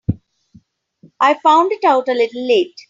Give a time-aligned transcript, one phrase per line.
[1.19, 2.73] I found it out a little late.